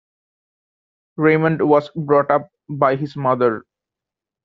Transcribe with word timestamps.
Raymond 1.15 1.61
was 1.61 1.91
brought 1.95 2.31
up 2.31 2.49
by 2.67 2.95
his 2.95 3.15
mother. 3.15 3.65